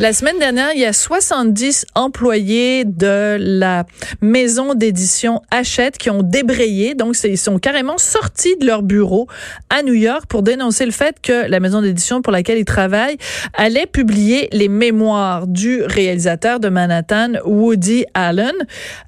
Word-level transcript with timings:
La 0.00 0.12
semaine 0.12 0.38
dernière, 0.38 0.68
il 0.74 0.80
y 0.80 0.84
a 0.84 0.92
70 0.92 1.86
employés 1.96 2.84
de 2.84 3.36
la 3.36 3.84
maison 4.20 4.74
d'édition 4.74 5.42
Hachette 5.50 5.98
qui 5.98 6.08
ont 6.08 6.22
débrayé. 6.22 6.94
Donc, 6.94 7.16
ils 7.24 7.36
sont 7.36 7.58
carrément 7.58 7.98
sortis 7.98 8.56
de 8.58 8.64
leur 8.64 8.82
bureau 8.82 9.26
à 9.70 9.82
New 9.82 9.94
York 9.94 10.26
pour 10.28 10.44
dénoncer 10.44 10.86
le 10.86 10.92
fait 10.92 11.16
que 11.20 11.50
la 11.50 11.58
maison 11.58 11.82
d'édition 11.82 12.22
pour 12.22 12.32
laquelle 12.32 12.58
ils 12.58 12.64
travaillent 12.64 13.16
allait 13.54 13.86
publier 13.86 14.48
les 14.52 14.68
mémoires 14.68 15.48
du 15.48 15.82
réalisateur 15.82 16.60
de 16.60 16.68
Manhattan, 16.68 17.32
Woody 17.44 18.04
Allen. 18.14 18.54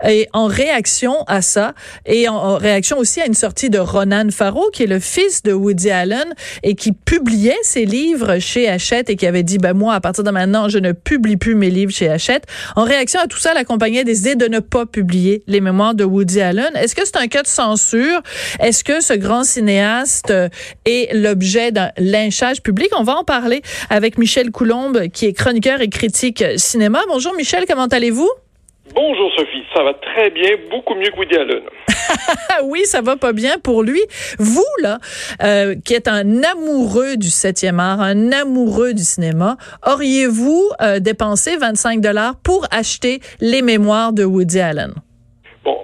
Et 0.04 0.26
en 0.32 0.46
réaction 0.46 1.22
à 1.28 1.40
ça, 1.40 1.74
et 2.04 2.28
en 2.28 2.56
réaction 2.56 2.98
aussi 2.98 3.20
à 3.20 3.26
une 3.26 3.34
sortie 3.34 3.70
de 3.70 3.78
Ronan 3.78 4.30
Farrow, 4.32 4.70
qui 4.72 4.82
est 4.82 4.88
le 4.88 4.98
fils 4.98 5.44
de 5.44 5.52
Woody 5.52 5.92
Allen 5.92 6.34
et 6.64 6.74
qui 6.74 6.90
publiait 6.90 7.54
ses 7.62 7.84
livres 7.84 8.40
chez 8.40 8.68
Hachette 8.68 9.08
et 9.08 9.14
qui 9.14 9.28
avait 9.28 9.44
dit, 9.44 9.58
ben 9.58 9.72
moi, 9.72 9.94
à 9.94 10.00
partir 10.00 10.24
de 10.24 10.30
maintenant, 10.32 10.68
ne 10.80 10.92
publie 10.92 11.36
plus 11.36 11.54
mes 11.54 11.70
livres 11.70 11.92
chez 11.92 12.08
Hachette. 12.08 12.44
En 12.76 12.84
réaction 12.84 13.20
à 13.20 13.26
tout 13.26 13.38
ça, 13.38 13.54
la 13.54 13.64
compagnie 13.64 13.98
a 13.98 14.04
décidé 14.04 14.34
de 14.34 14.46
ne 14.46 14.58
pas 14.58 14.86
publier 14.86 15.42
les 15.46 15.60
mémoires 15.60 15.94
de 15.94 16.04
Woody 16.04 16.40
Allen. 16.40 16.70
Est-ce 16.74 16.94
que 16.94 17.04
c'est 17.04 17.16
un 17.16 17.28
cas 17.28 17.42
de 17.42 17.46
censure? 17.46 18.20
Est-ce 18.60 18.84
que 18.84 19.00
ce 19.00 19.14
grand 19.14 19.44
cinéaste 19.44 20.32
est 20.84 21.14
l'objet 21.14 21.72
d'un 21.72 21.90
lynchage 21.98 22.62
public? 22.62 22.88
On 22.96 23.02
va 23.02 23.16
en 23.16 23.24
parler 23.24 23.62
avec 23.90 24.18
Michel 24.18 24.50
Coulombe, 24.50 25.08
qui 25.08 25.26
est 25.26 25.32
chroniqueur 25.32 25.80
et 25.80 25.88
critique 25.88 26.44
cinéma. 26.56 27.00
Bonjour 27.08 27.34
Michel, 27.34 27.64
comment 27.68 27.86
allez-vous? 27.86 28.30
Bonjour 28.94 29.30
Sophie, 29.36 29.62
ça 29.72 29.84
va 29.84 29.94
très 29.94 30.30
bien, 30.30 30.50
beaucoup 30.68 30.94
mieux 30.96 31.10
que 31.10 31.16
Woody 31.16 31.36
Allen. 31.36 31.62
oui, 32.64 32.84
ça 32.84 33.00
va 33.00 33.16
pas 33.16 33.32
bien 33.32 33.58
pour 33.58 33.82
lui. 33.82 34.00
Vous, 34.38 34.64
là, 34.82 34.98
euh, 35.42 35.74
qui 35.84 35.94
êtes 35.94 36.08
un 36.08 36.42
amoureux 36.42 37.16
du 37.16 37.28
7e 37.28 37.78
art, 37.78 38.00
un 38.00 38.32
amoureux 38.32 38.94
du 38.94 39.02
cinéma, 39.02 39.56
auriez-vous 39.86 40.70
euh, 40.82 41.00
dépensé 41.00 41.56
25 41.56 42.00
dollars 42.00 42.34
pour 42.42 42.66
acheter 42.70 43.20
les 43.40 43.62
mémoires 43.62 44.12
de 44.12 44.24
Woody 44.24 44.60
Allen? 44.60 44.94
Bon, 45.64 45.78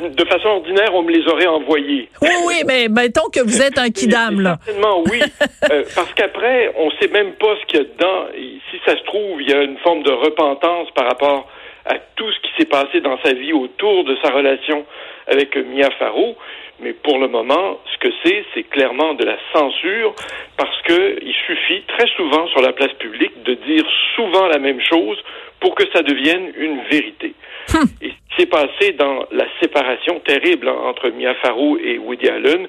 de 0.00 0.24
façon 0.24 0.48
ordinaire, 0.48 0.94
on 0.94 1.02
me 1.02 1.12
les 1.12 1.26
aurait 1.30 1.46
envoyés. 1.46 2.08
Oui, 2.22 2.28
oui, 2.46 2.54
mais 2.66 2.88
mettons 2.88 3.28
que 3.32 3.40
vous 3.40 3.62
êtes 3.62 3.78
un 3.78 3.90
kidam, 3.90 4.40
là. 4.40 4.58
Certainement, 4.64 5.02
oui. 5.10 5.20
Euh, 5.70 5.82
parce 5.94 6.14
qu'après, 6.14 6.72
on 6.78 6.90
sait 6.92 7.08
même 7.08 7.32
pas 7.32 7.54
ce 7.60 7.66
qu'il 7.66 7.80
y 7.80 7.82
a 7.82 7.84
dedans. 7.84 8.26
Si 8.70 8.78
ça 8.86 8.96
se 8.96 9.04
trouve, 9.04 9.42
il 9.42 9.50
y 9.50 9.52
a 9.52 9.62
une 9.62 9.76
forme 9.78 10.02
de 10.02 10.12
repentance 10.12 10.88
par 10.94 11.06
rapport 11.06 11.46
à 11.88 11.98
tout 12.16 12.30
ce 12.30 12.38
qui 12.40 12.50
s'est 12.58 12.68
passé 12.68 13.00
dans 13.00 13.18
sa 13.24 13.32
vie 13.32 13.52
autour 13.52 14.04
de 14.04 14.16
sa 14.22 14.30
relation 14.30 14.86
avec 15.26 15.56
Mia 15.56 15.90
Farrow. 15.98 16.36
Mais 16.80 16.92
pour 16.92 17.18
le 17.18 17.26
moment, 17.26 17.80
ce 17.92 17.98
que 17.98 18.14
c'est, 18.22 18.44
c'est 18.54 18.62
clairement 18.62 19.14
de 19.14 19.24
la 19.24 19.36
censure 19.52 20.14
parce 20.56 20.80
que 20.82 21.18
il 21.22 21.34
suffit 21.46 21.82
très 21.88 22.06
souvent 22.16 22.46
sur 22.48 22.60
la 22.60 22.72
place 22.72 22.92
publique 22.94 23.42
de 23.42 23.54
dire 23.54 23.84
souvent 24.14 24.46
la 24.46 24.58
même 24.58 24.80
chose 24.80 25.18
pour 25.60 25.74
que 25.74 25.84
ça 25.92 26.02
devienne 26.02 26.52
une 26.56 26.80
vérité. 26.90 27.34
Hum. 27.74 27.84
Et 28.00 28.10
ce 28.10 28.12
qui 28.12 28.42
s'est 28.42 28.46
passé 28.46 28.92
dans 28.92 29.24
la 29.32 29.46
séparation 29.60 30.20
terrible 30.20 30.68
entre 30.68 31.08
Mia 31.10 31.34
Farrow 31.36 31.78
et 31.78 31.98
Woody 31.98 32.28
Allen, 32.28 32.68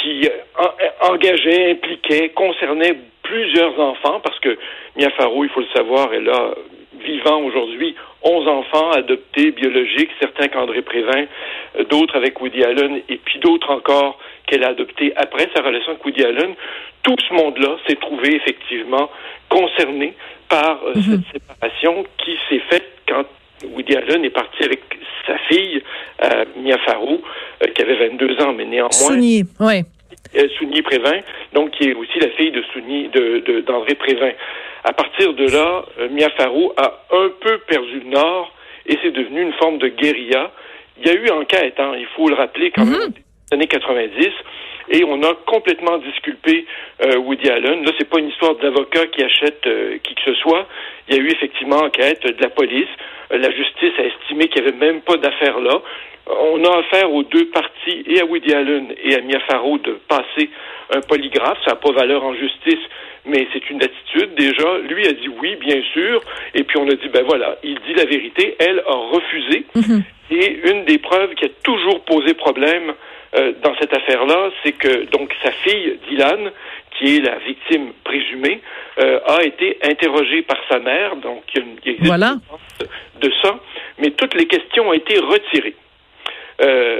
qui 0.00 0.28
engageait, 1.00 1.72
impliquait, 1.72 2.30
concernait 2.30 2.96
plusieurs 3.22 3.78
enfants, 3.78 4.20
parce 4.20 4.38
que 4.40 4.56
Mia 4.96 5.10
Farrow, 5.10 5.44
il 5.44 5.50
faut 5.50 5.60
le 5.60 5.66
savoir, 5.74 6.12
elle 6.14 6.28
a 6.28 6.54
vivant 7.00 7.40
aujourd'hui 7.42 7.94
11 8.26 8.48
enfants 8.48 8.90
adoptés 8.90 9.52
biologiques, 9.52 10.10
certains 10.20 10.48
qu'André 10.48 10.82
Prévin, 10.82 11.26
euh, 11.78 11.84
d'autres 11.84 12.16
avec 12.16 12.40
Woody 12.40 12.64
Allen, 12.64 13.00
et 13.08 13.18
puis 13.24 13.38
d'autres 13.38 13.70
encore 13.70 14.18
qu'elle 14.46 14.64
a 14.64 14.68
adoptés 14.68 15.12
après 15.16 15.48
sa 15.54 15.62
relation 15.62 15.92
avec 15.92 16.04
Woody 16.04 16.24
Allen. 16.24 16.54
Tout 17.04 17.16
ce 17.28 17.32
monde-là 17.34 17.76
s'est 17.86 17.94
trouvé 17.96 18.34
effectivement 18.34 19.08
concerné 19.48 20.14
par 20.48 20.80
euh, 20.84 20.94
mhm. 20.96 21.02
cette 21.02 21.40
séparation 21.40 22.04
qui 22.18 22.36
s'est 22.48 22.62
faite 22.68 22.90
quand 23.08 23.24
Woody 23.72 23.96
Allen 23.96 24.24
est 24.24 24.30
parti 24.30 24.64
avec 24.64 24.80
sa 25.24 25.38
fille, 25.38 25.82
euh, 26.24 26.44
Mia 26.56 26.78
Farrow, 26.78 27.22
qui 27.74 27.82
avait 27.82 28.08
22 28.08 28.42
ans, 28.42 28.52
mais 28.52 28.64
néanmoins... 28.64 28.90
Souni, 28.90 29.44
oui. 29.60 29.82
Souni 30.58 30.82
Prévin, 30.82 31.20
donc 31.52 31.70
qui 31.70 31.88
est 31.88 31.94
aussi 31.94 32.18
la 32.20 32.28
fille 32.30 32.50
de 32.50 32.62
Souni, 32.72 33.08
de, 33.08 33.60
d'André 33.60 33.94
Prévin. 33.94 34.32
À 34.86 34.92
partir 34.92 35.34
de 35.34 35.46
là, 35.48 35.84
euh, 35.98 36.08
Mia 36.10 36.30
Farrow 36.30 36.72
a 36.76 37.00
un 37.10 37.28
peu 37.40 37.58
perdu 37.66 38.00
le 38.04 38.10
nord 38.10 38.52
et 38.86 38.96
c'est 39.02 39.10
devenu 39.10 39.42
une 39.42 39.52
forme 39.54 39.78
de 39.78 39.88
guérilla. 39.88 40.52
Il 40.98 41.08
y 41.08 41.10
a 41.10 41.14
eu 41.14 41.28
enquête, 41.30 41.74
hein, 41.78 41.94
il 41.98 42.06
faut 42.14 42.28
le 42.28 42.36
rappeler 42.36 42.70
quand 42.70 42.84
même, 42.84 42.94
mhm. 42.94 43.08
dans 43.08 43.16
les 43.50 43.54
années 43.54 43.66
90, 43.66 44.30
et 44.88 45.04
on 45.04 45.22
a 45.22 45.34
complètement 45.46 45.98
disculpé 45.98 46.66
euh, 47.02 47.18
Woody 47.18 47.48
Allen. 47.48 47.84
Là, 47.84 47.92
c'est 47.98 48.08
pas 48.08 48.18
une 48.18 48.28
histoire 48.28 48.54
d'avocat 48.56 49.06
qui 49.06 49.22
achète 49.22 49.66
euh, 49.66 49.98
qui 50.02 50.14
que 50.14 50.22
ce 50.24 50.34
soit. 50.34 50.66
Il 51.08 51.16
y 51.16 51.18
a 51.18 51.22
eu 51.22 51.28
effectivement 51.28 51.78
enquête 51.78 52.22
de 52.22 52.42
la 52.42 52.50
police. 52.50 52.88
la 53.30 53.50
justice 53.50 53.92
a 53.98 54.04
estimé 54.04 54.48
qu'il 54.48 54.62
n'y 54.62 54.68
avait 54.68 54.78
même 54.78 55.00
pas 55.02 55.16
d'affaire 55.16 55.60
là. 55.60 55.80
On 56.28 56.64
a 56.64 56.78
affaire 56.78 57.12
aux 57.12 57.22
deux 57.22 57.46
parties, 57.50 58.02
et 58.06 58.20
à 58.20 58.24
Woody 58.24 58.52
Allen 58.52 58.92
et 59.04 59.14
à 59.14 59.20
Mia 59.20 59.38
Farrow, 59.48 59.78
de 59.78 59.92
passer 60.08 60.50
un 60.90 61.00
polygraphe. 61.00 61.58
Ça 61.64 61.72
n'a 61.72 61.76
pas 61.76 61.92
valeur 61.92 62.24
en 62.24 62.34
justice, 62.34 62.82
mais 63.24 63.46
c'est 63.52 63.70
une 63.70 63.80
attitude. 63.82 64.34
Déjà, 64.34 64.78
lui 64.88 65.06
a 65.06 65.12
dit 65.12 65.28
oui, 65.40 65.54
bien 65.56 65.80
sûr, 65.92 66.20
et 66.54 66.64
puis 66.64 66.78
on 66.78 66.88
a 66.88 66.94
dit, 66.94 67.08
ben 67.12 67.24
voilà, 67.24 67.56
il 67.62 67.78
dit 67.86 67.94
la 67.94 68.06
vérité. 68.06 68.56
Elle 68.58 68.80
a 68.80 68.94
refusé. 68.94 69.66
Mhm. 69.76 70.02
Et 70.32 70.58
une 70.68 70.84
des 70.84 70.98
preuves 70.98 71.34
qui 71.34 71.44
a 71.44 71.48
toujours 71.62 72.00
posé 72.00 72.34
problème 72.34 72.94
euh, 73.34 73.52
dans 73.62 73.74
cette 73.80 73.94
affaire-là, 73.94 74.50
c'est 74.62 74.72
que 74.72 75.04
donc 75.06 75.34
sa 75.42 75.50
fille, 75.50 75.98
Dylan, 76.08 76.50
qui 76.98 77.16
est 77.16 77.20
la 77.20 77.38
victime 77.38 77.92
présumée, 78.04 78.60
euh, 78.98 79.20
a 79.26 79.42
été 79.44 79.78
interrogée 79.82 80.42
par 80.42 80.58
sa 80.70 80.78
mère, 80.78 81.16
donc 81.16 81.42
il 81.54 81.60
y 81.60 81.90
a, 81.90 81.92
une, 81.98 82.06
voilà. 82.06 82.34
de 83.20 83.32
ça, 83.42 83.58
mais 83.98 84.10
toutes 84.10 84.34
les 84.34 84.46
questions 84.46 84.88
ont 84.88 84.92
été 84.92 85.18
retirées. 85.18 85.76
Euh, 86.62 86.95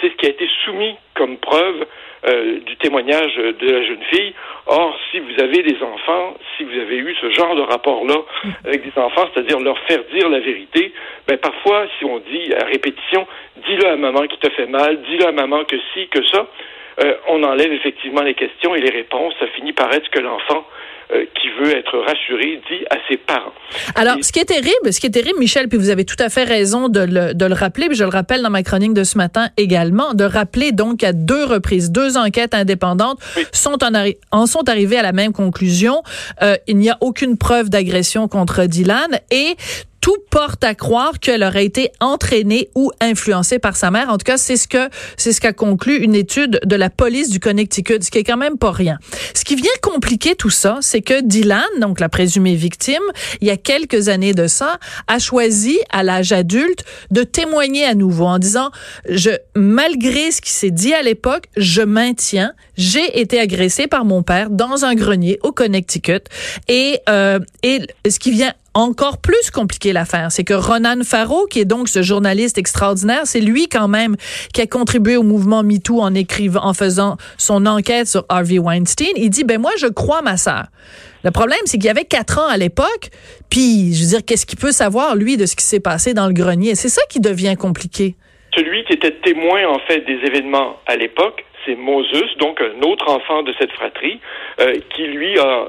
c'est 0.00 0.10
ce 0.10 0.16
qui 0.16 0.26
a 0.26 0.30
été 0.30 0.48
soumis 0.64 0.94
comme 1.14 1.36
preuve 1.38 1.86
euh, 2.26 2.60
du 2.60 2.76
témoignage 2.76 3.34
de 3.36 3.70
la 3.70 3.82
jeune 3.82 4.02
fille. 4.12 4.34
Or, 4.66 4.94
si 5.10 5.20
vous 5.20 5.42
avez 5.42 5.62
des 5.62 5.82
enfants, 5.82 6.36
si 6.56 6.64
vous 6.64 6.78
avez 6.78 6.98
eu 6.98 7.14
ce 7.20 7.30
genre 7.30 7.56
de 7.56 7.62
rapport-là 7.62 8.16
avec 8.64 8.82
des 8.82 9.00
enfants, 9.00 9.28
c'est-à-dire 9.32 9.58
leur 9.60 9.78
faire 9.80 10.02
dire 10.12 10.28
la 10.28 10.40
vérité, 10.40 10.92
ben 11.26 11.38
parfois, 11.38 11.86
si 11.98 12.04
on 12.04 12.18
dit 12.18 12.52
à 12.54 12.66
répétition, 12.66 13.26
dis-le 13.66 13.86
à 13.86 13.96
maman 13.96 14.26
qui 14.26 14.38
te 14.38 14.50
fait 14.50 14.66
mal, 14.66 15.00
dis-le 15.02 15.26
à 15.26 15.32
maman 15.32 15.64
que 15.64 15.76
si, 15.94 16.08
que 16.08 16.22
ça, 16.26 16.46
euh, 17.02 17.14
on 17.28 17.42
enlève 17.42 17.72
effectivement 17.72 18.22
les 18.22 18.34
questions 18.34 18.74
et 18.74 18.80
les 18.80 18.90
réponses. 18.90 19.34
Ça 19.40 19.46
finit 19.48 19.72
par 19.72 19.92
être 19.92 20.10
que 20.10 20.20
l'enfant 20.20 20.66
euh, 21.12 21.24
qui 21.40 21.48
veut 21.60 21.76
être 21.76 21.98
rassuré 21.98 22.60
dit 22.70 22.84
à 22.90 22.96
ses 23.08 23.16
parents. 23.16 23.52
Alors, 23.94 24.16
ce 24.22 24.32
qui 24.32 24.38
est 24.38 24.44
terrible, 24.44 24.92
ce 24.92 25.00
qui 25.00 25.06
est 25.06 25.10
terrible, 25.10 25.38
Michel, 25.38 25.68
puis 25.68 25.78
vous 25.78 25.90
avez 25.90 26.04
tout 26.04 26.16
à 26.18 26.28
fait 26.28 26.44
raison 26.44 26.88
de 26.88 27.00
le, 27.00 27.34
de 27.34 27.44
le 27.44 27.54
rappeler, 27.54 27.88
puis 27.88 27.96
je 27.96 28.04
le 28.04 28.10
rappelle 28.10 28.42
dans 28.42 28.50
ma 28.50 28.62
chronique 28.62 28.94
de 28.94 29.04
ce 29.04 29.18
matin 29.18 29.48
également, 29.56 30.14
de 30.14 30.24
rappeler 30.24 30.72
donc 30.72 31.02
à 31.04 31.12
deux 31.12 31.44
reprises, 31.44 31.90
deux 31.90 32.16
enquêtes 32.16 32.54
indépendantes 32.54 33.18
sont 33.52 33.78
en, 33.82 33.92
en, 34.30 34.46
sont 34.46 34.68
arrivées 34.68 34.98
à 34.98 35.02
la 35.02 35.12
même 35.12 35.32
conclusion. 35.32 36.02
Euh, 36.42 36.56
il 36.66 36.76
n'y 36.76 36.90
a 36.90 36.98
aucune 37.00 37.36
preuve 37.36 37.70
d'agression 37.70 38.28
contre 38.28 38.64
Dylan 38.64 39.20
et 39.30 39.56
tout 40.00 40.16
porte 40.30 40.64
à 40.64 40.74
croire 40.74 41.18
qu'elle 41.20 41.42
aurait 41.42 41.64
été 41.64 41.90
entraînée 42.00 42.70
ou 42.74 42.90
influencée 43.00 43.58
par 43.58 43.76
sa 43.76 43.90
mère. 43.90 44.08
En 44.08 44.16
tout 44.16 44.24
cas, 44.24 44.38
c'est 44.38 44.56
ce 44.56 44.66
que 44.66 44.88
c'est 45.16 45.32
ce 45.32 45.40
qu'a 45.40 45.52
conclu 45.52 45.98
une 45.98 46.14
étude 46.14 46.60
de 46.64 46.76
la 46.76 46.90
police 46.90 47.28
du 47.28 47.40
Connecticut, 47.40 48.02
ce 48.02 48.10
qui 48.10 48.18
est 48.18 48.24
quand 48.24 48.36
même 48.36 48.56
pas 48.56 48.70
rien. 48.70 48.98
Ce 49.34 49.44
qui 49.44 49.56
vient 49.56 49.70
compliquer 49.82 50.34
tout 50.34 50.50
ça, 50.50 50.78
c'est 50.80 50.99
que 51.02 51.22
Dylan, 51.22 51.62
donc 51.80 52.00
la 52.00 52.08
présumée 52.08 52.54
victime, 52.54 53.02
il 53.40 53.48
y 53.48 53.50
a 53.50 53.56
quelques 53.56 54.08
années 54.08 54.34
de 54.34 54.46
ça, 54.46 54.78
a 55.06 55.18
choisi 55.18 55.78
à 55.90 56.02
l'âge 56.02 56.32
adulte 56.32 56.84
de 57.10 57.22
témoigner 57.22 57.84
à 57.84 57.94
nouveau 57.94 58.26
en 58.26 58.38
disant 58.38 58.70
je 59.08 59.30
malgré 59.54 60.30
ce 60.30 60.40
qui 60.40 60.50
s'est 60.50 60.70
dit 60.70 60.94
à 60.94 61.02
l'époque, 61.02 61.44
je 61.56 61.82
maintiens, 61.82 62.52
j'ai 62.76 63.20
été 63.20 63.38
agressée 63.38 63.86
par 63.86 64.04
mon 64.04 64.22
père 64.22 64.50
dans 64.50 64.84
un 64.84 64.94
grenier 64.94 65.38
au 65.42 65.52
Connecticut 65.52 66.22
et 66.68 67.00
euh, 67.08 67.38
et 67.62 67.80
ce 68.08 68.18
qui 68.18 68.30
vient 68.30 68.52
encore 68.74 69.18
plus 69.20 69.50
compliqué 69.50 69.92
l'affaire. 69.92 70.30
C'est 70.30 70.44
que 70.44 70.54
Ronan 70.54 71.02
Farrow, 71.04 71.46
qui 71.46 71.60
est 71.60 71.64
donc 71.64 71.88
ce 71.88 72.02
journaliste 72.02 72.58
extraordinaire, 72.58 73.22
c'est 73.24 73.40
lui 73.40 73.68
quand 73.68 73.88
même 73.88 74.16
qui 74.54 74.60
a 74.60 74.66
contribué 74.66 75.16
au 75.16 75.22
mouvement 75.22 75.62
MeToo 75.62 76.00
en 76.00 76.14
écrivant, 76.14 76.64
en 76.64 76.74
faisant 76.74 77.16
son 77.38 77.66
enquête 77.66 78.06
sur 78.06 78.24
Harvey 78.28 78.58
Weinstein. 78.58 79.12
Il 79.16 79.30
dit, 79.30 79.44
ben 79.44 79.60
moi, 79.60 79.72
je 79.78 79.86
crois 79.86 80.22
ma 80.22 80.36
sœur. 80.36 80.66
Le 81.24 81.30
problème, 81.30 81.60
c'est 81.64 81.76
qu'il 81.76 81.86
y 81.86 81.90
avait 81.90 82.04
quatre 82.04 82.38
ans 82.38 82.48
à 82.48 82.56
l'époque, 82.56 83.10
puis 83.50 83.92
je 83.92 84.02
veux 84.02 84.08
dire, 84.10 84.24
qu'est-ce 84.26 84.46
qu'il 84.46 84.58
peut 84.58 84.72
savoir, 84.72 85.16
lui, 85.16 85.36
de 85.36 85.44
ce 85.44 85.54
qui 85.54 85.64
s'est 85.64 85.80
passé 85.80 86.14
dans 86.14 86.26
le 86.26 86.32
grenier? 86.32 86.74
C'est 86.74 86.88
ça 86.88 87.02
qui 87.10 87.20
devient 87.20 87.56
compliqué. 87.58 88.14
Celui 88.56 88.84
qui 88.84 88.94
était 88.94 89.12
témoin, 89.22 89.66
en 89.68 89.78
fait, 89.80 90.00
des 90.00 90.18
événements 90.26 90.76
à 90.86 90.96
l'époque, 90.96 91.44
c'est 91.66 91.76
Moses, 91.76 92.36
donc 92.38 92.60
un 92.60 92.82
autre 92.86 93.08
enfant 93.08 93.42
de 93.42 93.52
cette 93.58 93.70
fratrie, 93.72 94.18
euh, 94.60 94.78
qui, 94.94 95.02
lui, 95.02 95.38
a 95.38 95.68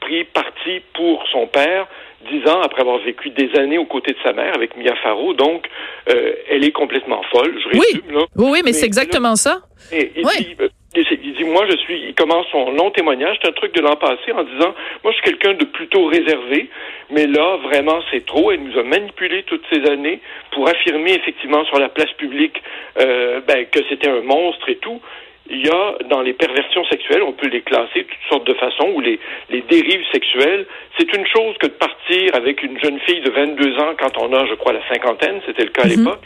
pris 0.00 0.24
parti 0.24 0.80
pour 0.94 1.24
son 1.32 1.46
père 1.46 1.86
dix 2.30 2.48
ans 2.48 2.60
après 2.62 2.82
avoir 2.82 2.98
vécu 2.98 3.30
des 3.30 3.50
années 3.58 3.78
aux 3.78 3.86
côtés 3.86 4.12
de 4.12 4.18
sa 4.22 4.32
mère 4.32 4.54
avec 4.54 4.76
Mia 4.76 4.94
Farrow. 4.96 5.34
Donc, 5.34 5.66
euh, 6.10 6.34
elle 6.48 6.64
est 6.64 6.72
complètement 6.72 7.22
folle. 7.30 7.54
Je 7.62 7.68
résume, 7.68 8.02
oui. 8.10 8.24
Oui, 8.36 8.60
mais, 8.64 8.72
c'est 8.72 8.86
exactement 8.86 9.36
ça. 9.36 9.62
Et, 9.90 10.06
puis, 10.06 10.56
euh, 10.60 10.68
il 10.94 11.34
dit, 11.34 11.44
moi, 11.44 11.66
je 11.68 11.76
suis, 11.78 12.08
il 12.08 12.14
commence 12.14 12.46
son 12.52 12.70
long 12.72 12.90
témoignage, 12.90 13.38
c'est 13.42 13.48
un 13.48 13.52
truc 13.52 13.74
de 13.74 13.80
l'an 13.80 13.96
passé, 13.96 14.32
en 14.32 14.44
disant, 14.44 14.74
moi, 15.02 15.12
je 15.12 15.12
suis 15.12 15.24
quelqu'un 15.24 15.54
de 15.54 15.64
plutôt 15.64 16.06
réservé, 16.06 16.68
mais 17.10 17.26
là, 17.26 17.56
vraiment, 17.58 18.00
c'est 18.10 18.24
trop. 18.24 18.52
Elle 18.52 18.62
nous 18.62 18.78
a 18.78 18.82
manipulé 18.82 19.42
toutes 19.44 19.64
ces 19.72 19.84
années 19.90 20.20
pour 20.52 20.68
affirmer, 20.68 21.14
effectivement, 21.14 21.64
sur 21.64 21.78
la 21.78 21.88
place 21.88 22.12
publique, 22.18 22.62
euh, 23.00 23.40
ben, 23.46 23.66
que 23.66 23.80
c'était 23.88 24.08
un 24.08 24.22
monstre 24.22 24.68
et 24.68 24.76
tout. 24.76 25.00
Il 25.50 25.66
y 25.66 25.68
a, 25.68 25.94
dans 26.08 26.22
les 26.22 26.32
perversions 26.32 26.84
sexuelles, 26.86 27.22
on 27.22 27.32
peut 27.32 27.48
les 27.48 27.62
classer 27.62 28.02
de 28.02 28.08
toutes 28.08 28.28
sortes 28.30 28.46
de 28.46 28.54
façons, 28.54 28.90
ou 28.94 29.00
les, 29.00 29.18
les 29.50 29.60
dérives 29.62 30.04
sexuelles. 30.12 30.66
C'est 30.98 31.12
une 31.14 31.26
chose 31.26 31.56
que 31.58 31.66
de 31.66 31.72
partir 31.72 32.34
avec 32.34 32.62
une 32.62 32.78
jeune 32.80 32.98
fille 33.00 33.20
de 33.20 33.30
22 33.30 33.78
ans 33.78 33.94
quand 33.98 34.16
on 34.18 34.32
a, 34.32 34.46
je 34.46 34.54
crois, 34.54 34.72
la 34.72 34.86
cinquantaine, 34.88 35.40
c'était 35.46 35.64
le 35.64 35.70
cas 35.70 35.82
à 35.82 35.86
mm-hmm. 35.86 35.98
l'époque. 35.98 36.22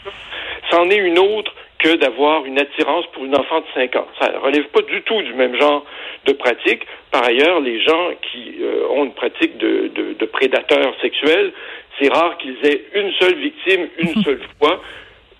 C'en 0.71 0.89
est 0.89 0.97
une 0.97 1.19
autre 1.19 1.53
que 1.79 1.95
d'avoir 1.95 2.45
une 2.45 2.59
attirance 2.59 3.05
pour 3.13 3.25
une 3.25 3.35
enfant 3.35 3.59
de 3.59 3.65
5 3.73 3.95
ans. 3.95 4.07
Ça 4.19 4.31
ne 4.31 4.37
relève 4.37 4.65
pas 4.65 4.81
du 4.81 5.01
tout 5.03 5.21
du 5.21 5.33
même 5.33 5.55
genre 5.55 5.85
de 6.25 6.33
pratique. 6.33 6.85
Par 7.11 7.23
ailleurs, 7.23 7.59
les 7.61 7.81
gens 7.81 8.11
qui 8.31 8.55
euh, 8.61 8.87
ont 8.89 9.05
une 9.05 9.13
pratique 9.13 9.57
de, 9.57 9.91
de, 9.93 10.13
de 10.13 10.25
prédateurs 10.25 10.93
sexuels, 11.01 11.53
c'est 11.99 12.11
rare 12.11 12.37
qu'ils 12.37 12.57
aient 12.63 12.83
une 12.95 13.11
seule 13.13 13.35
victime 13.35 13.87
une 13.99 14.23
seule 14.23 14.41
fois. 14.59 14.81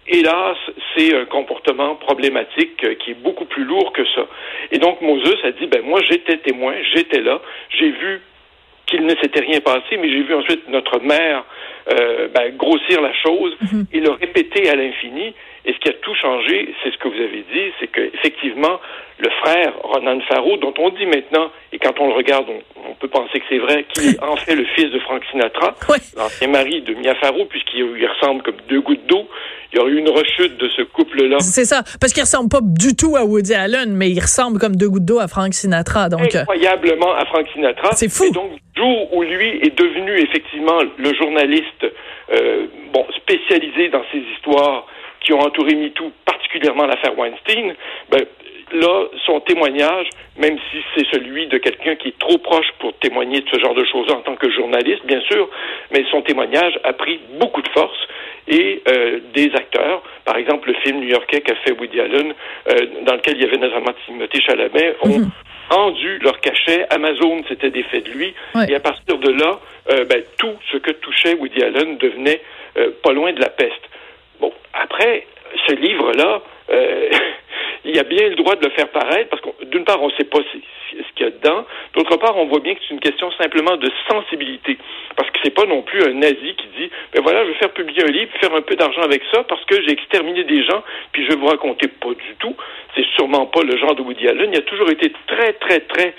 Hélas, 0.10 0.58
c'est 0.96 1.14
un 1.16 1.26
comportement 1.26 1.96
problématique 1.96 2.84
euh, 2.86 2.96
qui 2.96 3.12
est 3.12 3.22
beaucoup 3.22 3.46
plus 3.46 3.66
lourd 3.66 3.92
que 3.92 4.06
ça. 4.16 4.26
Et 4.72 4.80
donc 4.80 5.02
Moses 5.02 5.44
a 5.44 5.52
dit, 5.52 5.68
ben 5.68 5.82
moi 5.84 6.02
j'étais 6.08 6.38
témoin, 6.38 6.74
j'étais 6.94 7.22
là, 7.22 7.42
j'ai 7.70 7.92
vu 7.92 8.22
qu'il 8.86 9.06
ne 9.06 9.14
s'était 9.22 9.42
rien 9.42 9.60
passé, 9.60 9.98
mais 10.00 10.10
j'ai 10.10 10.24
vu 10.24 10.34
ensuite 10.34 10.68
notre 10.70 11.00
mère 11.00 11.44
euh, 11.92 12.28
ben, 12.34 12.56
grossir 12.56 13.02
la 13.02 13.14
chose 13.14 13.56
mhm. 13.62 13.86
et 13.94 14.00
le 14.00 14.12
répéter 14.12 14.70
à 14.70 14.76
l'infini. 14.76 15.34
Et 15.66 15.74
ce 15.74 15.80
qui 15.80 15.90
a 15.90 15.94
tout 16.02 16.16
changé, 16.16 16.74
c'est 16.82 16.92
ce 16.94 16.98
que 16.98 17.10
vous 17.10 17.22
avez 17.22 17.44
dit, 17.54 17.74
c'est 17.80 17.88
qu'effectivement, 17.88 18.80
le 19.20 19.30
frère 19.42 19.74
Ronan 19.84 20.20
Farrow, 20.30 20.56
dont 20.58 20.74
on 20.78 20.90
dit 20.92 21.06
maintenant, 21.06 21.52
et 21.74 21.80
quand 21.80 22.00
on 22.00 22.08
le 22.08 22.14
regarde, 22.14 22.46
on, 22.90 22.94
peut 22.94 23.10
penser 23.10 23.40
que 23.40 23.46
c'est 23.50 23.58
vrai, 23.58 23.86
qu'il 23.90 24.12
est 24.12 24.24
en 24.24 24.38
fait 24.38 24.56
le 24.56 24.64
fils 24.76 24.90
de 24.92 25.00
Frank 25.00 25.22
Sinatra, 25.30 25.76
l'ancien 26.18 26.48
mari 26.48 26.82
de 26.82 26.94
Mia 26.94 27.16
Farrow, 27.16 27.46
puisqu'il 27.46 28.08
ressemble 28.08 28.44
comme 28.44 28.56
deux 28.70 28.82
gouttes 28.82 29.06
d'eau. 29.08 29.28
Il 29.74 29.78
y 29.78 29.82
aurait 29.82 29.92
eu 29.92 29.98
une 29.98 30.10
rechute 30.10 30.58
de 30.58 30.70
ce 30.70 30.84
couple-là. 30.84 31.40
C'est 31.42 31.66
ça, 31.66 31.84
parce 32.00 32.14
qu'il 32.14 32.24
ressemble 32.24 32.50
pas 32.50 32.62
du 32.62 32.96
tout 32.96 33.18
à 33.18 33.26
Woody 33.26 33.54
Allen, 33.54 33.94
mais 33.94 34.10
il 34.10 34.20
ressemble 34.22 34.60
comme 34.60 34.78
deux 34.78 34.90
gouttes 34.90 35.06
d'eau 35.06 35.20
à 35.20 35.28
Frank 35.28 35.54
Sinatra. 35.54 36.08
Donc 36.08 36.34
euh, 36.34 36.42
incroyablement 36.42 37.14
à 37.14 37.26
Frank 37.26 37.46
Sinatra. 37.54 37.92
C'est 37.92 38.10
fou. 38.10 38.24
Et 38.24 38.32
donc, 38.32 38.52
le 38.52 38.82
jour 38.82 39.14
où 39.14 39.24
lui 39.24 39.60
est 39.62 39.78
devenu 39.78 40.18
effectivement 40.20 40.80
le 40.98 41.14
journaliste 41.16 41.57
euh, 42.34 42.68
bon 42.92 43.06
spécialisé 43.16 43.90
dans 43.90 44.04
ces 44.12 44.20
histoires 44.20 44.86
qui 45.22 45.34
ont 45.34 45.40
entouré 45.40 45.76
MeToo, 45.76 46.12
particulièrement 46.26 46.86
l'affaire 46.86 47.18
Weinstein, 47.18 47.76
ben, 48.10 48.26
là, 48.72 49.06
son 49.26 49.40
témoignage, 49.42 50.10
même 50.38 50.58
si 50.72 50.78
c'est 50.96 51.08
celui 51.12 51.48
de 51.48 51.58
quelqu'un 51.58 51.96
qui 51.96 52.10
est 52.10 52.20
trop 52.20 52.38
proche 52.38 52.68
pour 52.80 52.94
témoigner 53.00 53.42
de 53.42 53.50
ce 53.52 53.60
genre 53.60 53.74
de 53.74 53.86
choses 53.86 54.12
en 54.12 54.22
tant 54.22 54.36
que 54.36 54.50
journaliste, 54.52 55.06
bien 55.06 55.22
sûr, 55.22 55.50
mais 55.92 56.04
son 56.12 56.22
témoignage 56.22 56.80
a 56.84 56.94
pris 56.94 57.20
beaucoup 57.40 57.62
de 57.62 57.70
force 57.70 58.08
et 58.48 58.82
euh, 58.88 59.20
des 59.34 59.52
acteurs, 59.56 60.02
par 60.26 60.38
exemple 60.38 60.70
le 60.70 60.76
film 60.76 61.00
new-yorkais 61.00 61.42
qu'a 61.42 61.56
fait 61.56 61.72
Woody 61.72 62.00
Allen, 62.00 62.34
euh, 62.70 62.76
dans 63.04 63.16
lequel 63.16 63.36
il 63.38 63.44
y 63.44 63.46
avait 63.46 63.58
notamment 63.58 63.94
Timothée 64.06 64.42
Chalamet, 64.42 64.96
ont 65.02 65.20
mhm. 65.20 65.30
rendu 65.70 66.20
leur 66.20 66.40
cachet. 66.40 66.86
Amazon 66.90 67.44
s'était 67.48 67.72
défait 67.72 68.02
de 68.02 68.10
lui, 68.12 68.34
et 68.68 68.76
à 68.76 68.80
partir 68.80 69.18
de 69.18 69.32
là, 69.32 69.60
euh, 69.92 70.06
ben, 70.06 70.24
tout 70.38 70.56
ce 70.72 70.78
que 70.78 70.92
touchait 70.92 71.36
Woody 71.36 71.62
Allen 71.64 71.98
devenait 71.98 72.42
pas 73.04 73.12
loin 73.12 73.34
de 73.34 73.42
la 73.42 73.50
peste. 73.50 73.82
Bon, 74.40 74.54
après, 74.72 75.26
ce 75.68 75.74
livre-là, 75.74 76.44
il 77.86 77.98
a 77.98 78.04
bien 78.04 78.30
le 78.30 78.36
droit 78.36 78.56
de 78.56 78.64
le 78.64 78.70
faire 78.72 78.88
paraître 78.90 79.32
parce 79.32 79.42
que 79.42 79.66
d'une 79.66 79.84
part, 79.84 80.00
on 80.04 80.10
ne 80.10 80.14
sait 80.14 80.26
pas 80.26 80.38
ce, 80.54 80.58
D'autre 81.94 82.18
part, 82.18 82.38
on 82.38 82.46
voit 82.46 82.60
bien 82.60 82.76
que 82.76 82.80
c'est 82.88 82.94
une 82.94 83.00
question 83.00 83.32
simplement 83.32 83.78
de 83.78 83.90
sensibilité. 84.10 84.78
Parce 85.16 85.30
que 85.32 85.40
c'est 85.44 85.54
pas 85.54 85.66
non 85.66 85.82
plus 85.82 86.04
un 86.04 86.14
nazi 86.14 86.56
qui 86.58 86.68
dit, 86.78 86.90
ben 87.14 87.22
voilà, 87.24 87.44
je 87.46 87.52
vais 87.52 87.58
faire 87.58 87.74
publier 87.74 88.04
un 88.04 88.12
livre, 88.12 88.32
faire 88.40 88.54
un 88.54 88.62
peu 88.62 88.76
d'argent 88.76 89.02
avec 89.02 89.24
ça 89.32 89.44
parce 89.44 89.64
que 89.66 89.82
j'ai 89.82 89.92
exterminé 89.92 90.44
des 90.44 90.64
gens, 90.64 90.84
puis 91.12 91.24
je 91.26 91.30
vais 91.30 91.36
vous 91.36 91.48
raconter 91.48 91.88
pas 91.88 92.10
du 92.10 92.36
tout. 92.40 92.56
C'est 92.96 93.06
sûrement 93.16 93.46
pas 93.46 93.64
le 93.64 93.78
genre 93.78 93.96
de 93.96 94.02
Woody 94.02 94.28
Allen. 94.28 94.50
Il 94.52 94.58
a 94.58 94.62
toujours 94.62 94.90
été 94.90 95.12
très, 95.28 95.54
très, 95.54 95.80
très 95.82 96.14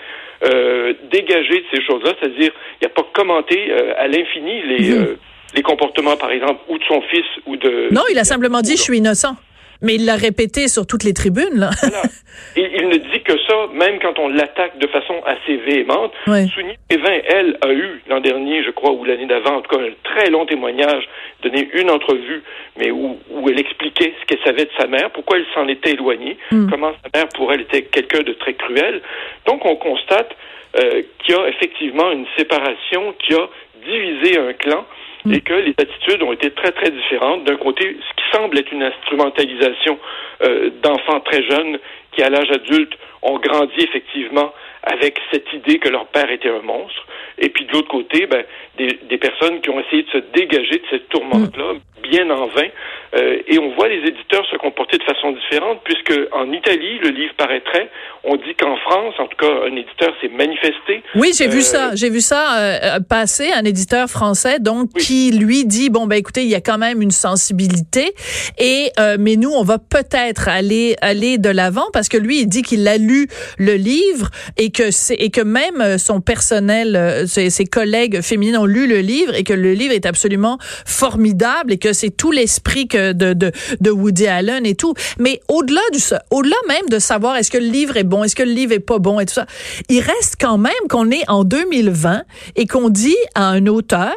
euh, 0.45 0.93
dégagé 1.11 1.61
de 1.61 1.65
ces 1.73 1.83
choses-là, 1.83 2.13
c'est-à-dire, 2.21 2.53
il 2.81 2.85
n'a 2.85 2.91
pas 2.91 3.07
commenté 3.13 3.71
euh, 3.71 3.93
à 3.97 4.07
l'infini 4.07 4.63
les, 4.63 4.91
mhm. 4.91 5.03
euh, 5.03 5.19
les 5.55 5.63
comportements, 5.63 6.17
par 6.17 6.31
exemple, 6.31 6.61
ou 6.69 6.79
de 6.79 6.85
son 6.85 7.01
fils 7.03 7.25
ou 7.47 7.57
de... 7.57 7.89
Non, 7.91 8.03
il 8.11 8.19
a 8.19 8.25
simplement 8.25 8.61
dit, 8.61 8.77
je 8.77 8.83
suis 8.83 8.99
innocent. 8.99 9.35
Mais 9.81 9.95
il 9.95 10.07
l'a 10.07 10.17
répété 10.17 10.67
sur 10.69 10.87
toutes 10.87 11.05
les 11.05 11.15
tribunes, 11.15 11.55
là. 11.55 11.71
voilà. 11.81 12.03
il 12.57 12.89
ne 12.89 12.97
dit 12.97 13.23
que 13.23 13.33
ça, 13.47 13.69
même 13.73 13.99
quand 14.01 14.19
on 14.19 14.29
l'attaque 14.29 14.79
de 14.79 14.87
façon 14.89 15.15
assez 15.25 15.57
véhémente. 15.57 16.13
Oui. 16.27 16.49
Sonia 16.49 16.75
Evin, 16.91 17.21
elle, 17.29 17.59
a 17.63 17.73
eu 17.73 18.03
l'an 18.09 18.21
dernier, 18.21 18.65
je 18.65 18.71
crois, 18.71 18.93
ou 18.93 19.05
l'année 19.05 19.27
d'avant, 19.27 19.57
en 19.57 19.61
tout 19.61 19.77
cas, 19.77 19.83
un 19.83 19.91
très 20.03 20.31
long 20.31 20.47
témoignage, 20.47 21.09
donné 21.43 21.69
une 21.75 21.91
entrevue, 21.91 22.43
mais 22.77 22.91
où, 22.91 23.19
où 23.31 23.49
elle 23.49 23.61
expliquait 23.61 24.15
ce 24.21 24.27
qu'elle 24.27 24.45
savait 24.45 24.65
de 24.65 24.71
sa 24.77 24.87
mère, 24.87 25.11
pourquoi 25.11 25.39
elle 25.39 25.47
s'en 25.55 25.69
était 25.69 25.93
éloignée, 25.93 26.39
mm. 26.51 26.71
comment 26.71 26.93
sa 27.03 27.19
mère, 27.19 27.29
pour 27.29 27.53
elle, 27.53 27.61
était 27.61 27.83
quelqu'un 27.83 28.23
de 28.23 28.33
très 28.33 28.55
cruel. 28.55 29.01
Donc, 29.47 29.65
on 29.65 29.77
constate 29.77 30.31
euh, 30.77 31.03
qu'il 31.21 31.35
y 31.35 31.39
a 31.39 31.49
effectivement 31.49 32.11
une 32.11 32.27
séparation 32.37 33.15
qui 33.19 33.35
a 33.35 33.49
divisé 33.85 34.39
un 34.39 34.53
clan 34.55 34.85
Mm. 35.25 35.35
et 35.35 35.41
que 35.41 35.55
les 35.55 35.75
attitudes 35.79 36.23
ont 36.23 36.33
été 36.33 36.51
très, 36.51 36.73
très 36.73 36.91
différentes. 36.91 37.45
D'un 37.45 37.57
côté, 37.57 37.97
ce 38.01 38.23
qui 38.23 38.31
semble 38.37 38.59
être 38.59 38.73
une 38.73 38.83
instrumentalisation 38.83 39.99
euh, 40.43 40.71
d'enfants 40.83 41.21
très 41.21 41.43
jeunes 41.43 41.79
qui, 42.13 42.23
à 42.23 42.31
l'âge 42.31 42.51
adulte, 42.51 42.93
ont 43.23 43.39
grandi 43.39 43.79
effectivement 43.79 44.53
avec 44.83 45.19
cette 45.33 45.53
idée 45.53 45.79
que 45.79 45.89
leur 45.89 46.07
père 46.07 46.31
était 46.31 46.51
un 46.51 46.63
monstre. 46.63 47.07
Et 47.39 47.49
puis 47.51 47.67
de 47.67 47.73
l'autre 47.73 47.89
côté, 47.89 48.27
ben, 48.27 48.45
des, 48.77 48.99
des, 49.09 49.19
personnes 49.19 49.61
qui 49.61 49.71
ont 49.71 49.81
essayé 49.81 50.03
de 50.03 50.11
se 50.11 50.19
dégager 50.35 50.79
de 50.79 50.85
cette 50.91 51.09
tourmente-là, 51.09 51.75
bien 52.03 52.29
en 52.31 52.47
vain. 52.47 52.69
Euh, 53.15 53.39
et 53.47 53.59
on 53.59 53.75
voit 53.75 53.89
les 53.89 54.07
éditeurs 54.07 54.45
se 54.51 54.57
comporter 54.57 54.99
de 54.99 55.05
façon 55.05 55.33
différente, 55.33 55.81
puisque 55.85 56.13
en 56.33 56.53
Italie, 56.53 56.99
le 56.99 57.11
livre 57.11 57.33
paraîtrait. 57.37 57.89
On 58.25 58.37
dit 58.37 58.55
qu'en 58.59 58.77
France, 58.77 59.15
en 59.19 59.27
tout 59.27 59.37
cas, 59.39 59.51
un 59.67 59.75
éditeur 59.75 60.13
s'est 60.21 60.29
manifesté. 60.29 61.03
Oui, 61.15 61.31
j'ai 61.37 61.47
vu 61.47 61.59
euh, 61.59 61.63
ça. 61.63 61.95
J'ai 61.95 62.11
vu 62.11 62.21
ça 62.21 62.59
euh, 62.59 63.01
passer, 63.09 63.51
un 63.53 63.65
éditeur 63.65 64.09
français, 64.09 64.59
donc 64.59 64.91
qui 64.93 65.31
lui 65.31 65.65
dit 65.65 65.89
bon 65.89 66.07
ben 66.07 66.17
écoutez, 66.17 66.43
il 66.43 66.51
y 66.51 66.55
a 66.55 66.61
quand 66.61 66.77
même 66.77 67.01
une 67.01 67.11
sensibilité, 67.11 68.13
et 68.59 68.91
mais 69.19 69.37
nous, 69.37 69.51
on 69.51 69.65
va 69.65 69.79
peut-être 69.79 70.49
aller 70.49 70.97
aller 71.01 71.39
de 71.39 71.49
l'avant 71.49 71.87
parce 71.93 72.09
que 72.09 72.17
lui, 72.17 72.41
il 72.41 72.47
dit 72.47 72.63
qu'il 72.63 72.87
a 72.89 72.99
lu 72.99 73.29
le 73.59 73.75
livre 73.75 74.29
et 74.57 74.68
que 74.71 74.91
c'est 74.91 75.15
et 75.15 75.31
que 75.31 75.41
même 75.41 75.99
son 75.99 76.21
personnel, 76.21 77.25
ses, 77.27 77.51
ses 77.51 77.65
collègues 77.65 78.21
féminines 78.21 78.57
ont 78.57 78.67
lu 78.67 78.87
le 78.87 78.99
livre 78.99 79.35
et 79.35 79.45
que 79.45 79.53
le 79.53 79.73
livre 79.73 79.95
est 79.95 80.07
absolument 80.07 80.59
formidable 80.85 81.73
et 81.73 81.79
que 81.79 81.93
c'est 81.93 82.11
tout 82.11 82.31
l'esprit 82.31 82.89
que 82.89 83.13
de, 83.13 83.33
de, 83.33 83.53
de 83.81 83.91
Woody 83.91 84.27
Allen 84.27 84.67
et 84.67 84.75
tout. 84.75 84.95
Mais 85.19 85.41
au-delà 85.49 85.81
du 85.93 85.99
au-delà 86.31 86.57
même 86.69 86.89
de 86.91 86.99
savoir 86.99 87.37
est-ce 87.37 87.51
que 87.51 87.59
le 87.59 87.67
livre 87.67 87.97
est 87.97 88.05
bon, 88.05 88.25
est-ce 88.25 88.37
que 88.37 88.43
le 88.43 88.53
livre 88.53 88.73
est 88.73 88.81
pas 88.81 88.99
bon 88.99 89.21
et 89.21 89.27
tout 89.27 89.35
ça, 89.35 89.47
il 89.89 90.01
reste 90.01 90.37
quand 90.41 90.59
même 90.59 90.73
qu'on 90.89 91.11
est 91.11 91.29
en 91.29 91.45
2020 91.45 92.23
et 92.57 92.67
qu'on 92.67 92.89
dit 92.89 93.17
à 93.35 93.49
un 93.49 93.67
auteur 93.67 94.15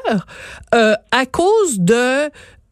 euh, 0.76 0.94
à 1.12 1.26
cause 1.26 1.80
de 1.80 2.30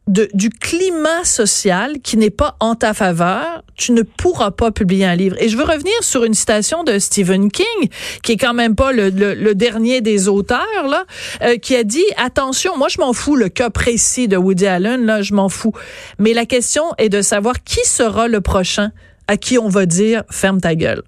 du 0.09 0.49
climat 0.49 1.23
social 1.23 1.99
qui 2.01 2.17
n'est 2.17 2.31
pas 2.31 2.55
en 2.59 2.73
ta 2.73 2.95
faveur, 2.95 3.63
tu 3.75 3.91
ne 3.91 4.01
pourras 4.01 4.49
pas 4.49 4.71
publier 4.71 5.05
un 5.05 5.15
livre. 5.15 5.35
Et 5.39 5.49
je 5.49 5.55
veux 5.57 5.63
revenir 5.63 5.93
sur 6.01 6.23
une 6.23 6.33
citation 6.33 6.83
de 6.83 6.97
Stephen 6.97 7.51
King, 7.51 7.89
qui 8.23 8.33
est 8.33 8.37
quand 8.37 8.55
même 8.55 8.75
pas 8.75 8.91
le, 8.91 9.09
le, 9.09 9.55
dernier 9.55 10.01
des 10.01 10.27
auteurs, 10.27 10.87
là, 10.89 11.05
euh, 11.43 11.57
qui 11.57 11.75
a 11.75 11.83
dit, 11.83 12.05
attention, 12.17 12.75
moi 12.75 12.87
je 12.89 12.99
m'en 12.99 13.13
fous 13.13 13.35
le 13.35 13.49
cas 13.49 13.69
précis 13.69 14.27
de 14.27 14.35
Woody 14.35 14.65
Allen, 14.65 15.05
là, 15.05 15.21
je 15.21 15.33
m'en 15.33 15.47
fous. 15.47 15.73
Mais 16.17 16.33
la 16.33 16.45
question 16.45 16.83
est 16.97 17.09
de 17.09 17.21
savoir 17.21 17.63
qui 17.63 17.85
sera 17.85 18.27
le 18.27 18.41
prochain 18.41 18.91
à 19.27 19.37
qui 19.37 19.59
on 19.59 19.69
va 19.69 19.85
dire, 19.85 20.23
ferme 20.31 20.59
ta 20.59 20.73
gueule. 20.73 21.03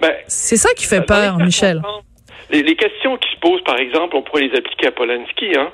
Ben, 0.00 0.12
C'est 0.26 0.56
ça 0.56 0.70
qui 0.74 0.86
fait 0.86 1.02
peur, 1.02 1.36
Michel. 1.38 1.82
Les, 2.50 2.76
questions 2.76 3.16
qui 3.16 3.28
se 3.34 3.40
posent, 3.40 3.62
par 3.64 3.78
exemple, 3.78 4.16
on 4.16 4.22
pourrait 4.22 4.48
les 4.48 4.56
appliquer 4.56 4.88
à 4.88 4.92
Polanski. 4.92 5.56
Hein? 5.56 5.70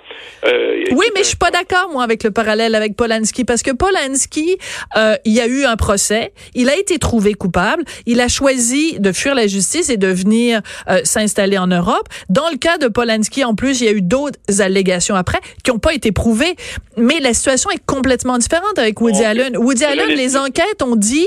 Euh, 0.47 0.85
oui, 0.93 1.07
mais 1.15 1.21
je 1.21 1.29
suis 1.29 1.37
pas 1.37 1.51
d'accord, 1.51 1.91
moi, 1.91 2.03
avec 2.03 2.25
le 2.25 2.31
parallèle 2.31 2.75
avec 2.75 2.97
Polanski, 2.97 3.45
parce 3.45 3.63
que 3.63 3.73
Polanski, 3.73 4.57
euh, 4.97 5.17
il 5.25 5.33
y 5.33 5.41
a 5.41 5.47
eu 5.47 5.65
un 5.65 5.77
procès, 5.77 6.33
il 6.55 6.71
a 6.71 6.77
été 6.77 6.99
trouvé 6.99 7.35
coupable, 7.35 7.85
il 8.07 8.21
a 8.21 8.29
choisi 8.29 8.99
de 8.99 9.13
fuir 9.13 9.35
la 9.35 9.47
justice 9.47 9.91
et 9.91 9.99
de 9.99 10.09
venir 10.09 10.63
euh, 10.89 11.01
s'installer 11.05 11.59
en 11.59 11.67
Europe. 11.67 12.09
Dans 12.31 12.49
le 12.51 12.57
cas 12.57 12.79
de 12.79 12.89
Polanski, 12.89 13.45
en 13.45 13.55
plus, 13.55 13.81
il 13.81 13.85
y 13.85 13.89
a 13.89 13.93
eu 13.93 14.03
d'autres 14.03 14.39
allégations 14.61 15.15
après 15.15 15.41
qui 15.63 15.71
n'ont 15.71 15.79
pas 15.79 15.95
été 15.95 16.11
prouvées, 16.11 16.55
mais 16.97 17.21
la 17.21 17.35
situation 17.35 17.71
est 17.71 17.85
complètement 17.85 18.39
différente 18.39 18.79
avec 18.79 19.01
Woody 19.01 19.25
Allen. 19.25 19.59
Woody 19.59 19.85
Allen, 19.85 20.09
les 20.09 20.37
enquêtes 20.37 20.83
ont 20.83 20.97
dit, 20.97 21.27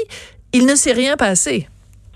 il 0.53 0.65
ne 0.65 0.75
s'est 0.75 0.93
rien 0.93 1.17
passé. 1.17 1.67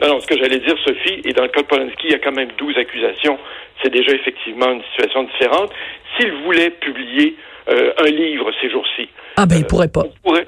Non, 0.01 0.19
ce 0.19 0.27
que 0.27 0.37
j'allais 0.37 0.59
dire, 0.59 0.75
Sophie, 0.85 1.21
et 1.25 1.33
dans 1.33 1.43
le 1.43 1.49
cas 1.49 1.61
de 1.61 1.67
Polanski, 1.67 2.05
il 2.05 2.11
y 2.11 2.15
a 2.15 2.19
quand 2.19 2.31
même 2.31 2.49
12 2.57 2.77
accusations. 2.77 3.37
C'est 3.83 3.91
déjà 3.91 4.11
effectivement 4.13 4.71
une 4.71 4.83
situation 4.91 5.23
différente. 5.23 5.71
S'il 6.17 6.31
voulait 6.43 6.69
publier 6.69 7.35
euh, 7.69 7.91
un 7.99 8.09
livre 8.09 8.51
ces 8.61 8.69
jours-ci. 8.71 9.09
Ah 9.37 9.45
ben, 9.45 9.57
il 9.57 9.65
pourrait 9.65 9.89
pas. 9.89 10.03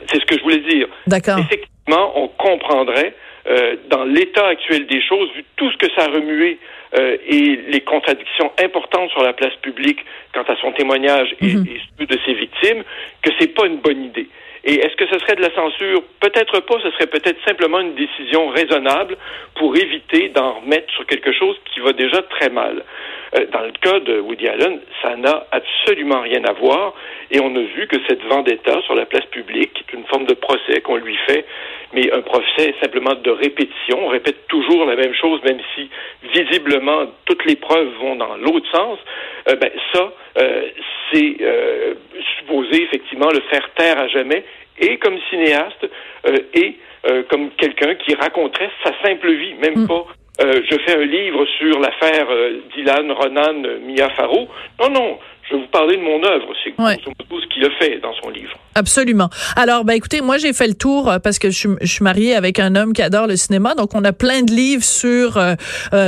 c'est 0.07 0.19
ce 0.19 0.25
que 0.25 0.37
je 0.37 0.43
voulais 0.43 0.61
dire. 0.61 0.87
D'accord. 1.05 1.37
Effectivement, 1.37 2.11
on 2.15 2.27
comprendrait 2.29 3.13
euh, 3.47 3.75
dans 3.89 4.05
l'état 4.05 4.47
actuel 4.47 4.87
des 4.87 5.01
choses, 5.01 5.29
vu 5.35 5.45
tout 5.55 5.69
ce 5.71 5.77
que 5.77 5.87
ça 5.95 6.05
a 6.05 6.07
remué 6.07 6.57
euh, 6.97 7.17
et 7.27 7.59
les 7.67 7.81
contradictions 7.81 8.51
importantes 8.63 9.11
sur 9.11 9.21
la 9.23 9.33
place 9.33 9.53
publique 9.61 9.99
quant 10.33 10.43
à 10.43 10.55
son 10.61 10.71
témoignage 10.71 11.35
et, 11.41 11.53
mhm. 11.53 11.65
ceux 11.99 12.05
de 12.05 12.17
ses 12.25 12.33
victimes, 12.33 12.83
que 13.21 13.31
c'est 13.39 13.53
pas 13.53 13.67
une 13.67 13.77
bonne 13.77 14.03
idée. 14.03 14.27
Et 14.63 14.75
est-ce 14.75 14.95
que 14.95 15.07
ce 15.07 15.17
serait 15.19 15.35
de 15.35 15.41
la 15.41 15.53
censure? 15.55 16.03
Peut-être 16.19 16.59
pas, 16.61 16.75
ce 16.83 16.91
serait 16.91 17.07
peut-être 17.07 17.43
simplement 17.47 17.79
une 17.79 17.95
décision 17.95 18.49
raisonnable 18.49 19.17
pour 19.55 19.75
éviter 19.75 20.29
d'en 20.29 20.59
remettre 20.59 20.91
sur 20.93 21.05
quelque 21.07 21.31
chose 21.31 21.55
qui 21.73 21.79
va 21.79 21.93
déjà 21.93 22.21
très 22.23 22.49
mal. 22.49 22.83
Euh, 23.35 23.45
dans 23.51 23.61
le 23.61 23.71
cas 23.81 23.99
de 23.99 24.19
Woody 24.19 24.47
Allen, 24.47 24.79
ça 25.01 25.15
n'a 25.15 25.47
absolument 25.51 26.21
rien 26.21 26.43
à 26.43 26.53
voir. 26.53 26.93
Et 27.31 27.39
on 27.39 27.55
a 27.55 27.61
vu 27.61 27.87
que 27.87 27.95
cette 28.07 28.21
vendetta 28.23 28.81
sur 28.83 28.93
la 28.93 29.05
place 29.05 29.25
publique, 29.27 29.71
est 29.79 29.93
une 29.93 30.05
forme 30.05 30.25
de 30.25 30.33
procès 30.33 30.81
qu'on 30.81 30.97
lui 30.97 31.17
fait, 31.27 31.45
mais 31.93 32.11
un 32.11 32.21
procès 32.21 32.75
simplement 32.81 33.15
de 33.15 33.31
répétition, 33.31 34.05
on 34.05 34.09
répète 34.09 34.47
toujours 34.47 34.85
la 34.85 34.95
même 34.95 35.13
chose, 35.13 35.41
même 35.43 35.59
si 35.75 35.89
visiblement 36.33 37.07
toutes 37.25 37.45
les 37.45 37.55
preuves 37.55 37.89
vont 37.99 38.15
dans 38.15 38.35
l'autre 38.35 38.69
sens, 38.71 38.99
euh, 39.49 39.55
ben 39.55 39.71
ça, 39.93 40.11
euh, 40.37 40.67
c'est 41.11 41.37
supposé 42.37 42.83
effectivement 42.83 43.29
le 43.31 43.41
faire 43.49 43.69
taire 43.75 43.99
à 43.99 44.07
jamais, 44.07 44.43
et 44.79 44.97
comme 44.97 45.17
cinéaste, 45.29 45.87
et 46.53 46.77
comme 47.29 47.51
quelqu'un 47.51 47.95
qui 47.95 48.15
raconterait 48.15 48.69
sa 48.83 48.93
simple 49.03 49.31
vie, 49.31 49.53
même 49.55 49.83
mm. 49.83 49.87
pas 49.87 50.05
euh, 50.39 50.61
je 50.69 50.77
fais 50.85 50.97
un 50.97 51.05
livre 51.05 51.45
sur 51.59 51.79
l'affaire 51.79 52.27
euh, 52.29 52.61
Dylan 52.73 53.11
Ronan 53.11 53.61
Mia 53.85 54.09
Farrow. 54.11 54.47
Non, 54.79 54.89
non, 54.89 55.19
je 55.51 55.57
vais 55.57 55.61
vous 55.63 55.69
parler 55.69 55.97
de 55.97 56.01
mon 56.01 56.23
œuvre. 56.23 56.47
C'est 56.63 56.71
ce 56.71 57.53
qu'il 57.53 57.65
a 57.65 57.69
fait 57.79 57.99
dans 57.99 58.13
son 58.21 58.29
livre. 58.29 58.53
Absolument. 58.75 59.29
Alors, 59.55 59.83
ben 59.83 59.93
écoutez, 59.93 60.21
moi 60.21 60.37
j'ai 60.37 60.53
fait 60.53 60.67
le 60.67 60.73
tour 60.73 61.09
euh, 61.09 61.19
parce 61.19 61.39
que 61.39 61.49
je, 61.49 61.67
suis 61.83 62.03
mariée 62.03 62.35
avec 62.35 62.59
un 62.59 62.75
homme 62.75 62.93
qui 62.93 63.01
adore 63.01 63.27
le 63.27 63.35
cinéma, 63.35 63.75
donc 63.75 63.93
on 63.93 64.03
a 64.03 64.13
plein 64.13 64.43
de 64.43 64.51
livres 64.51 64.83
sur 64.83 65.39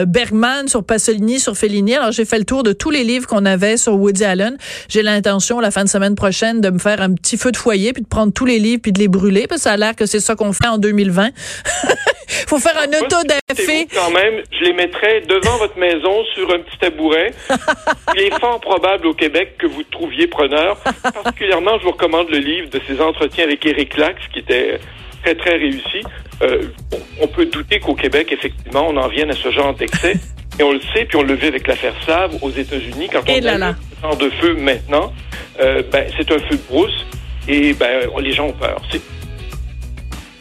Bergman, 0.08 0.68
sur 0.68 0.86
Pasolini, 0.86 1.40
sur 1.40 1.56
Fellini. 1.56 1.96
Alors 1.96 2.12
j'ai 2.12 2.26
fait 2.26 2.38
le 2.38 2.46
tour 2.46 2.64
de 2.64 2.74
tous 2.74 2.90
les 2.90 3.04
livres 3.04 3.28
qu'on 3.28 3.46
avait 3.46 3.78
sur 3.78 3.94
Woody 3.94 4.24
Allen. 4.24 4.58
J'ai 4.88 5.02
l'intention 5.02 5.60
la 5.60 5.72
fin 5.72 5.84
de 5.84 5.90
semaine 5.90 6.16
prochaine 6.16 6.62
de 6.62 6.70
me 6.70 6.80
faire 6.80 7.02
un 7.02 7.14
petit 7.14 7.38
feu 7.38 7.52
de 7.52 7.58
foyer 7.58 7.94
puis 7.94 8.04
de 8.04 8.08
prendre 8.08 8.32
tous 8.34 8.46
les 8.46 8.60
livres 8.60 8.82
puis 8.82 8.92
de 8.92 9.00
les 9.00 9.08
brûler 9.08 9.48
parce 9.48 9.62
que 9.62 9.64
ça 9.64 9.74
a 9.74 9.78
l'air 9.78 9.96
que 9.96 10.06
c'est 10.06 10.20
ça 10.20 10.36
qu'on 10.36 10.54
fait 10.54 10.68
en 10.68 10.78
2020. 10.78 11.30
faut 12.48 12.60
faire 12.60 12.78
un 12.78 12.88
auto 12.88 13.18
d'effet. 13.24 13.88
Quand 13.94 14.12
même, 14.12 14.44
je 14.52 14.64
les 14.66 14.74
mettrais 14.74 15.22
devant 15.22 15.58
votre 15.58 15.78
maison 15.78 16.24
sur 16.34 16.52
un 16.54 16.60
petit 16.60 16.78
tabouret. 16.80 17.34
Il 18.16 18.22
est 18.22 18.40
fort 18.40 18.60
probable 18.60 19.08
au 19.08 19.14
Québec 19.14 19.33
que 19.58 19.68
vous 19.68 19.84
trouviez 19.84 20.28
preneur. 20.28 20.78
Particulièrement, 21.24 21.78
je 21.80 21.84
vous 21.84 21.92
recommande 21.92 22.30
le 22.30 22.40
livre 22.40 22.70
de 22.70 22.80
ses 22.88 23.02
entretiens 23.02 23.46
avec 23.46 23.66
Eric 23.66 23.98
Lax, 23.98 24.20
qui 24.32 24.40
était 24.40 24.80
très, 25.24 25.36
très 25.36 25.58
réussi. 25.58 26.02
Euh, 26.42 26.64
on 27.22 27.28
peut 27.28 27.46
douter 27.46 27.80
qu'au 27.80 27.96
Québec, 27.96 28.32
effectivement, 28.32 28.88
on 28.90 28.98
en 28.98 29.08
vienne 29.08 29.32
à 29.32 29.36
ce 29.36 29.52
genre 29.52 29.74
d'excès. 29.74 30.16
Et 30.60 30.64
on 30.64 30.72
le 30.72 30.82
sait, 30.94 31.06
puis 31.06 31.18
on 31.18 31.24
le 31.24 31.34
vit 31.34 31.48
avec 31.48 31.66
l'affaire 31.66 31.96
Slave 32.04 32.36
aux 32.44 32.52
États-Unis. 32.52 33.10
Quand 33.12 33.22
on 33.28 33.46
a 33.46 33.70
un 33.70 33.76
temps 34.02 34.16
de 34.16 34.30
feu 34.30 34.54
maintenant, 34.54 35.12
euh, 35.60 35.82
ben, 35.92 36.06
c'est 36.16 36.32
un 36.32 36.38
feu 36.38 36.56
de 36.56 36.68
brousse 36.70 37.06
et 37.48 37.74
ben, 37.74 38.08
les 38.20 38.32
gens 38.32 38.48
ont 38.48 38.54
peur. 38.54 38.80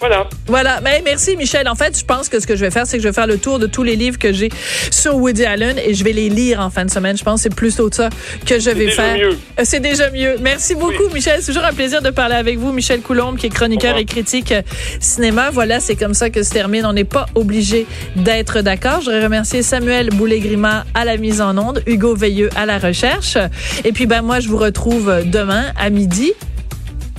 Voilà. 0.02 0.28
Voilà. 0.48 0.80
Mais 0.82 0.96
ben, 0.96 1.02
merci, 1.04 1.36
Michel. 1.36 1.68
En 1.68 1.76
fait, 1.76 1.96
je 1.96 2.04
pense 2.04 2.28
que 2.28 2.40
ce 2.40 2.46
que 2.48 2.56
je 2.56 2.64
vais 2.64 2.72
faire, 2.72 2.88
c'est 2.88 2.96
que 2.96 3.02
je 3.04 3.08
vais 3.08 3.14
faire 3.14 3.28
le 3.28 3.38
tour 3.38 3.60
de 3.60 3.68
tous 3.68 3.84
les 3.84 3.94
livres 3.94 4.18
que 4.18 4.32
j'ai 4.32 4.48
sur 4.90 5.14
Woody 5.14 5.44
Allen 5.44 5.78
et 5.78 5.94
je 5.94 6.02
vais 6.02 6.10
les 6.10 6.28
lire 6.28 6.58
en 6.58 6.70
fin 6.70 6.84
de 6.84 6.90
semaine. 6.90 7.16
Je 7.16 7.22
pense 7.22 7.36
que 7.36 7.42
c'est 7.44 7.54
plutôt 7.54 7.88
ça 7.92 8.08
que 8.44 8.58
je 8.58 8.70
vais 8.70 8.90
faire. 8.90 9.16
C'est 9.62 9.78
déjà 9.78 10.10
mieux. 10.10 10.38
Merci 10.40 10.74
beaucoup, 10.74 11.08
Michel. 11.14 11.38
C'est 11.40 11.52
toujours 11.52 11.64
un 11.64 11.72
plaisir 11.72 12.02
de 12.02 12.10
parler 12.10 12.34
avec 12.34 12.58
vous. 12.58 12.72
Michel 12.72 13.00
Coulombe, 13.00 13.36
qui 13.36 13.46
est 13.46 13.50
chroniqueur 13.50 13.96
et 13.96 14.04
critique 14.04 14.50
euh, 14.50 14.62
cinéma. 14.98 15.50
Voilà, 15.50 15.78
c'est 15.78 15.94
comme 15.94 16.14
ça 16.14 16.30
que 16.30 16.42
se 16.42 16.50
termine. 16.50 16.84
On 16.84 16.94
n'est 16.94 17.04
pas 17.04 17.26
obligé 17.36 17.86
d'être 18.16 18.60
d'accord. 18.60 19.02
Je 19.02 19.04
voudrais 19.04 19.22
remercier 19.22 19.62
Samuel 19.62 20.08
Boulay-Grima 20.10 20.84
à 20.94 21.04
la 21.04 21.16
mise 21.16 21.40
en 21.40 21.56
onde, 21.58 21.80
Hugo 21.86 22.16
Veilleux 22.16 22.50
à 22.56 22.66
la 22.66 22.80
recherche. 22.80 23.38
Et 23.84 23.92
puis, 23.92 24.06
ben, 24.06 24.22
moi, 24.22 24.40
je 24.40 24.48
vous 24.48 24.58
retrouve 24.58 25.22
demain 25.26 25.66
à 25.78 25.90
midi 25.90 26.32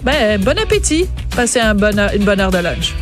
ben, 0.04 0.42
bon 0.42 0.58
appétit. 0.60 1.08
Passez 1.36 1.60
une 1.60 1.74
bonne 1.74 2.40
heure 2.40 2.52
de 2.52 2.58
lunch. 2.58 2.94